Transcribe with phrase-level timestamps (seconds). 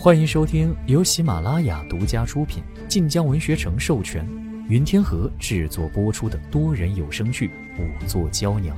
[0.00, 4.24] 欢迎收听由喜马拉雅独家出品、晋江文学城授权、
[4.68, 7.48] 云天河制作播出的多人有声剧
[7.80, 8.76] 《五座娇娘》，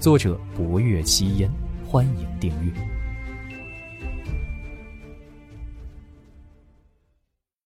[0.00, 1.50] 作者：博月七烟。
[1.86, 2.72] 欢迎订阅。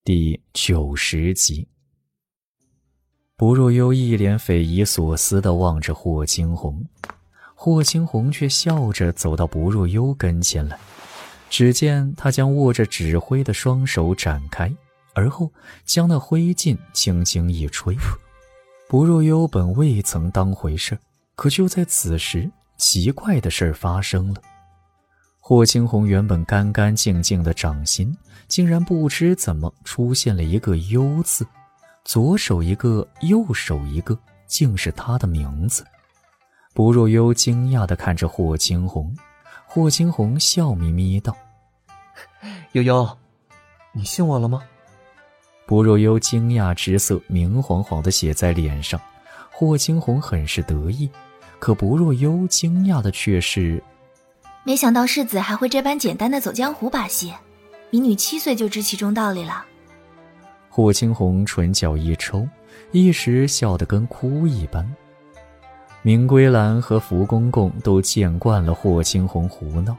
[0.02, 1.68] 第九十集，
[3.36, 6.84] 不若幽一脸匪夷所思的望着霍青红，
[7.54, 10.76] 霍青红却笑着走到不若幽跟前来。
[11.52, 14.72] 只见他将握着指挥的双手展开，
[15.12, 15.52] 而后
[15.84, 17.94] 将那灰烬轻轻一吹。
[18.88, 20.98] 不若幽本未曾当回事
[21.34, 24.40] 可就在此时，奇怪的事发生了。
[25.40, 28.16] 霍青红原本干干净净的掌心，
[28.48, 31.46] 竟然不知怎么出现了一个“幽”字，
[32.02, 35.84] 左手一个，右手一个，竟是他的名字。
[36.72, 39.14] 不若幽惊讶地看着霍青红。
[39.74, 41.34] 霍青红笑眯眯道
[42.72, 43.08] ：“悠悠，
[43.92, 44.62] 你信我了吗？”
[45.64, 49.00] 不若幽惊讶之色明晃晃的写在脸上。
[49.50, 51.08] 霍青红很是得意，
[51.58, 53.82] 可不若幽惊讶的却是
[54.62, 57.32] ：“没想到世子还会这般简单的走江湖把戏，
[57.88, 59.64] 民女七岁就知其中道理了。”
[60.68, 62.46] 霍青红唇角一抽，
[62.90, 64.86] 一时笑得跟哭一般。
[66.02, 69.96] 明归兰和福公公都见惯了霍青红胡闹，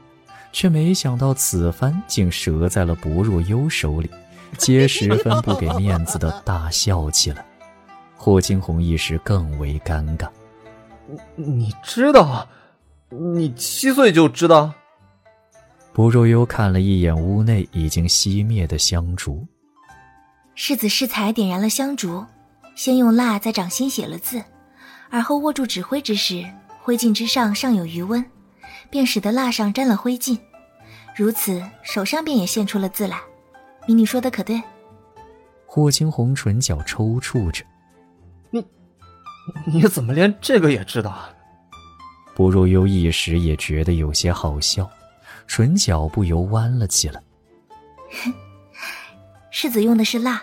[0.52, 4.10] 却没想到此番竟折在了不若幽手里，
[4.58, 7.44] 皆十分不给面子的大笑起来。
[8.16, 10.28] 霍青红一时更为尴尬。
[11.36, 12.46] 你你知道？
[13.08, 14.72] 你七岁就知道？
[15.94, 19.46] 不若幽看了一眼屋内已经熄灭的香烛，
[20.54, 22.24] 世子适才点燃了香烛，
[22.74, 24.42] 先用蜡在掌心写了字。
[25.14, 26.44] 而后握住指挥之时，
[26.82, 28.24] 灰烬之上尚有余温，
[28.90, 30.36] 便使得蜡上沾了灰烬，
[31.14, 33.20] 如此手上便也现出了字来。
[33.86, 34.60] 民女说的可对？
[35.66, 37.64] 霍青红唇角抽搐着，
[38.50, 38.66] 你
[39.64, 41.28] 你怎么连这个也知道？
[42.34, 44.90] 不若幽一时也觉得有些好笑，
[45.46, 47.22] 唇角不由弯了起来。
[49.52, 50.42] 世子用的是蜡，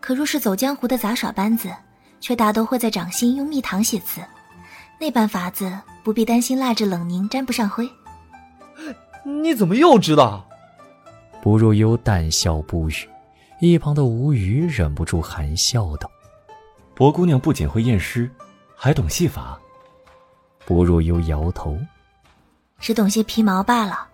[0.00, 1.72] 可若是走江湖的杂耍班子。
[2.22, 4.22] 却大都会在掌心用蜜糖写字，
[4.98, 7.86] 那般法子不必担心蜡质冷凝沾不上灰。
[9.24, 10.48] 你怎么又知道？
[11.42, 12.94] 不若幽淡笑不语，
[13.60, 16.08] 一旁的吴虞忍不住含笑道
[16.94, 18.30] ：“薄姑娘不仅会验尸，
[18.76, 19.58] 还懂戏法。”
[20.64, 21.76] 不若幽摇头
[22.78, 24.06] ：“只懂些皮毛罢了。”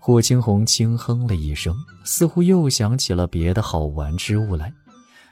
[0.00, 4.72] 霍青红轻哼了一声，似乎又想起了别的好玩之物来。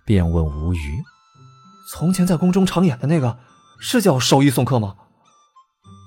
[0.06, 1.02] 便问吴虞
[1.90, 3.38] ：“从前在宫中常演的那个，
[3.80, 4.96] 是叫烧衣送客吗？”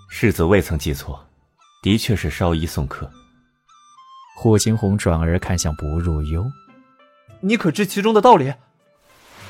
[0.10, 1.24] 世子未曾记错，
[1.84, 3.12] 的确是烧衣送客。
[4.38, 6.44] 霍青红转而看向不若幽
[7.42, 8.54] ：“你可知其中的道理？”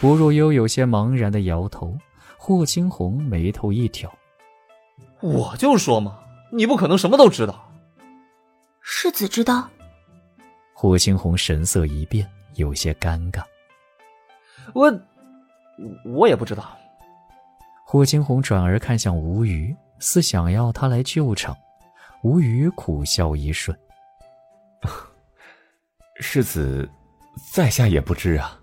[0.01, 1.97] 不若幽有些茫然的摇头。
[2.41, 4.11] 霍青红眉头一挑
[5.21, 6.17] ：“我就说嘛，
[6.51, 7.71] 你不可能什么都知道。”
[8.81, 9.69] 世子知道。
[10.73, 13.43] 霍青红神色一变，有些尴尬。
[14.73, 14.99] 我，
[16.05, 16.77] 我也不知道。
[17.85, 21.55] 霍青红转而看向吴虞，似想要他来救场。
[22.23, 23.77] 吴虞苦笑一瞬
[26.19, 26.87] ：“世子，
[27.53, 28.59] 在下也不知啊。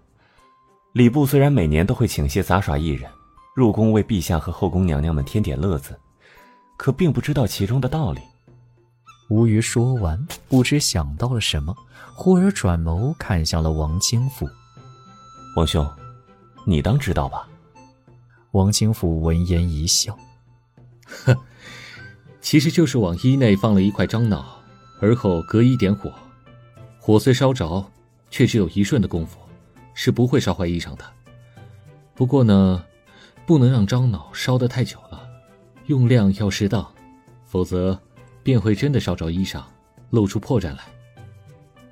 [0.92, 3.10] 礼部虽然每年都会请些杂耍艺人
[3.54, 5.98] 入宫为陛下和后宫娘娘们添点乐子，
[6.76, 8.20] 可并不知道其中的道理。”
[9.28, 11.74] 吴瑜说完，不知想到了什么，
[12.14, 14.46] 忽而转眸看向了王清甫。
[15.56, 15.90] 王兄，
[16.66, 17.48] 你当知道吧？
[18.50, 20.14] 王清甫闻言一笑，
[21.06, 21.34] 呵，
[22.42, 24.60] 其实就是往衣内放了一块樟脑，
[25.00, 26.12] 而后隔衣点火，
[27.00, 27.82] 火虽烧着，
[28.28, 29.38] 却只有一瞬的功夫，
[29.94, 31.04] 是不会烧坏衣裳的。
[32.14, 32.84] 不过呢，
[33.46, 35.26] 不能让樟脑烧得太久了，
[35.86, 36.86] 用量要适当，
[37.46, 37.98] 否则
[38.42, 39.62] 便会真的烧着衣裳，
[40.10, 40.80] 露出破绽来。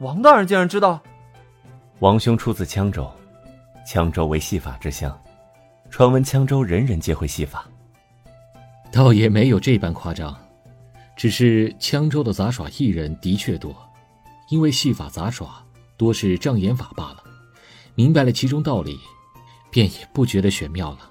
[0.00, 1.02] 王大人竟然知道？
[2.00, 3.10] 王兄出自羌州。
[3.86, 5.16] 羌州为戏法之乡，
[5.90, 7.68] 传闻羌州人人皆会戏法。
[8.90, 10.34] 倒也没有这般夸张，
[11.16, 13.76] 只是羌州的杂耍艺人的确多，
[14.48, 15.62] 因为戏法杂耍
[15.96, 17.22] 多是障眼法罢了。
[17.94, 18.98] 明白了其中道理，
[19.70, 21.10] 便也不觉得玄妙了。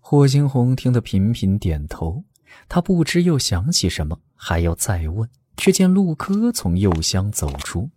[0.00, 2.24] 霍青红听得频频点头，
[2.68, 7.90] 他不知又想起什么，还要再问，却见陆柯从右厢走出。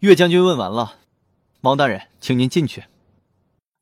[0.00, 0.94] 岳将军问完了。
[1.62, 2.84] 王大人，请您进去。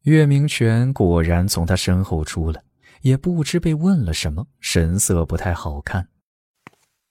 [0.02, 2.62] 岳明权果然从他身后出来，
[3.02, 6.08] 也不知被问了什么，神色不太好看。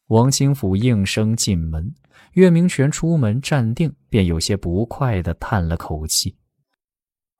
[0.07, 1.93] 王清甫应声进门，
[2.33, 6.35] 岳明权出门站定，便有些不快的叹了口气：“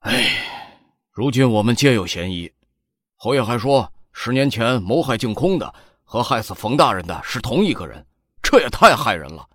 [0.00, 0.26] 哎，
[1.10, 2.50] 如今我们皆有嫌疑。
[3.16, 5.74] 侯爷还说，十年前谋害净空的
[6.04, 8.04] 和害死冯大人的是同一个人，
[8.42, 9.48] 这也太害人了。”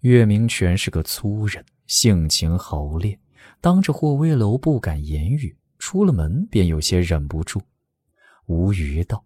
[0.00, 3.18] 岳明权是个粗人，性情豪烈，
[3.60, 7.60] 当着霍威楼不敢言语，出了门便有些忍不住。
[8.46, 9.24] 吴虞道：“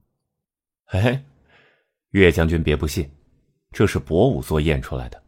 [0.92, 1.22] 哎。”
[2.12, 3.10] 岳将军别不信，
[3.70, 5.22] 这是伯武所验出来的。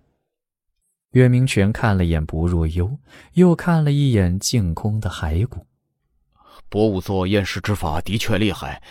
[1.12, 2.98] 岳明权看了眼不若幽，
[3.32, 5.66] 又看了一眼净空的骸骨。
[6.68, 8.82] 伯武做验尸之法的确厉害，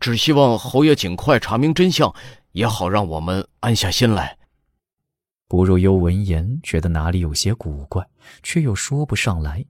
[0.00, 2.14] 只希望侯爷尽快查明真相，
[2.52, 4.36] 也好让我们安下心来。
[5.50, 8.06] 不若幽闻言，觉得哪里有些古怪，
[8.40, 9.64] 却又说不上来。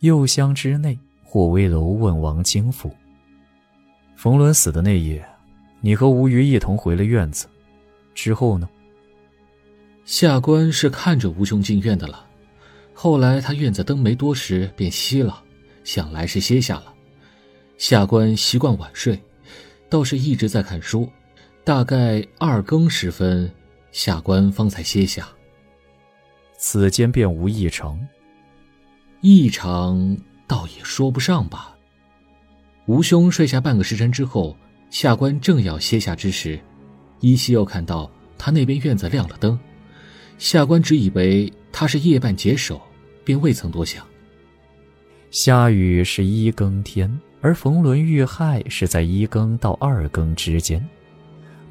[0.00, 2.94] 右厢之内，霍威楼问王京甫。
[4.16, 5.26] 冯仑死的那夜，
[5.80, 7.46] 你和吴瑜一同回了院子，
[8.14, 8.68] 之后呢？
[10.04, 12.26] 下官是看着吴兄进院的了，
[12.92, 15.42] 后来他院子灯没多时便熄了，
[15.84, 16.92] 想来是歇下了。
[17.78, 19.18] 下官习惯晚睡，
[19.88, 21.08] 倒是一直在看书，
[21.64, 23.50] 大概二更时分，
[23.92, 25.28] 下官方才歇下。
[26.56, 27.98] 此间便无异常，
[29.20, 30.16] 异常
[30.48, 31.76] 倒也说不上吧。
[32.86, 34.56] 吴兄睡下半个时辰之后，
[34.90, 36.58] 下官正要歇下之时，
[37.20, 39.58] 依稀又看到他那边院子亮了灯。
[40.38, 42.80] 下官只以为他是夜半解手，
[43.24, 44.04] 便未曾多想。
[45.30, 50.84] 下雨是一更天，而冯仑遇害是在一更到二更之间。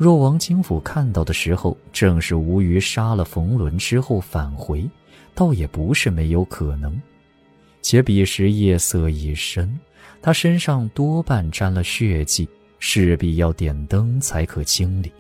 [0.02, 4.90] 若王清甫看到的时候正是吴虞杀了冯仑之后返回，
[5.36, 7.00] 倒也不是没有可能。
[7.84, 9.80] 且彼时夜色已深。
[10.20, 12.50] 他身上多半沾了血迹，
[12.80, 15.12] 势必要点灯才可清理。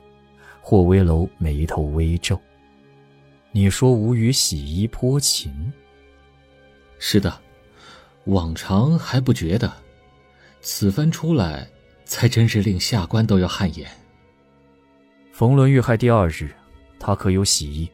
[0.61, 2.41] 霍威楼眉头微皱
[3.53, 5.53] ：“你说吴虞洗衣泼勤？
[6.97, 7.31] 是的，
[8.25, 9.71] 往常还不觉得，
[10.59, 11.69] 此番出来，
[12.03, 13.87] 才真是令下官都要汗颜。”
[15.31, 16.51] 冯仑遇害第二日，
[16.99, 17.89] 他可有喜意？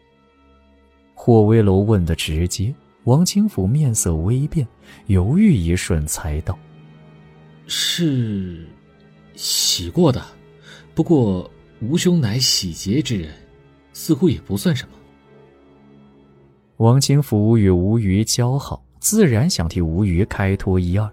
[1.13, 2.73] 霍威楼问的直接，
[3.05, 4.67] 王清甫面色微变，
[5.05, 6.57] 犹豫一瞬，才道。
[7.67, 8.65] 是
[9.35, 10.21] 洗过的，
[10.95, 11.49] 不过
[11.81, 13.31] 吴兄乃洗劫之人，
[13.93, 14.93] 似乎也不算什么。
[16.77, 21.09] 王清甫与吴虞交好，自然想替吴虞开脱一二。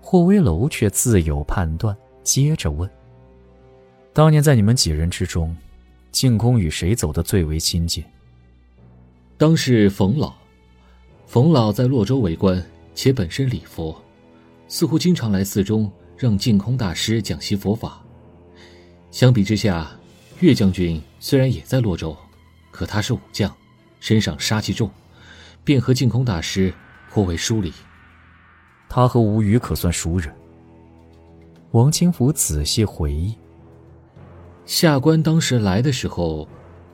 [0.00, 2.88] 霍威楼却自有判断，接着问
[4.12, 5.56] ：“当年在你们几人之中，
[6.10, 8.04] 净空与谁走得最为亲近？”
[9.38, 10.34] 当是冯老。
[11.26, 12.64] 冯老在洛州为官，
[12.94, 14.02] 且本身礼佛。
[14.66, 18.02] 似乎经常来寺中让净空大师讲习佛法。
[19.10, 19.90] 相比之下，
[20.40, 22.16] 岳将军虽然也在洛州，
[22.70, 23.54] 可他是武将，
[24.00, 24.90] 身上杀气重，
[25.64, 26.72] 便和净空大师
[27.10, 27.72] 颇为疏离。
[28.88, 30.34] 他和吴虞可算熟人。
[31.72, 33.34] 王清福仔细回忆，
[34.68, 36.46] 下官当时来的时候，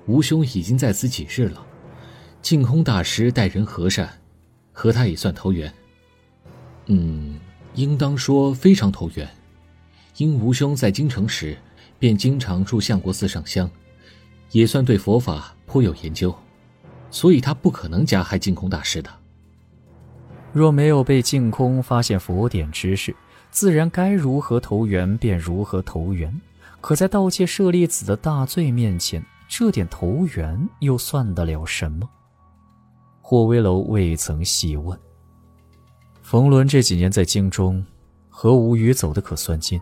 [0.07, 1.67] 吴兄已经在此几日了。
[2.41, 4.09] 净空大师待人和善，
[4.73, 5.75] 和他也算投缘。
[6.87, 7.41] 嗯。
[7.75, 9.29] 应当说非常投缘，
[10.19, 11.59] 因吴兄在京城时，
[11.99, 13.69] 便经常住相国寺上香，
[14.53, 16.33] 也算对佛法颇有研究，
[17.11, 19.11] 所以他不可能加害净空大师的。
[20.53, 23.13] 若没有被净空发现佛典之事，
[23.51, 26.33] 自然该如何投缘便如何投缘。
[26.85, 32.07] 可在盗窃舍利子的大罪面前，这点投缘又算得了什么？
[33.23, 35.01] 霍威楼未曾细问。
[36.21, 37.83] 冯仑这几年在京中，
[38.29, 39.81] 和吴宇走的可算近。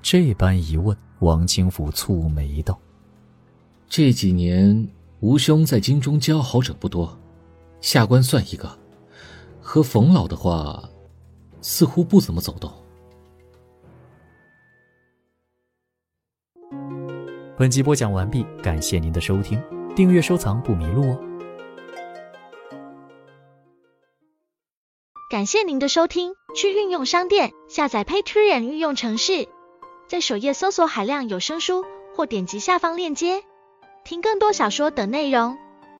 [0.00, 2.78] 这般一问，王清甫蹙眉道
[3.86, 4.88] ：“这几年
[5.20, 7.14] 吴兄在京中交好者不多，
[7.82, 8.78] 下官算一个。
[9.60, 10.88] 和冯老的话，
[11.60, 12.72] 似乎不怎么走动。”
[17.58, 19.58] 本集播讲完毕，感谢您的收听，
[19.94, 21.20] 订阅收藏不迷路哦。
[25.30, 29.48] 感谢您的收听，去运用商店下载 Patreon 运用城市，
[30.06, 33.42] 在首页搜索海量有声书，或点击下方链接
[34.04, 35.56] 听更多小说等内容。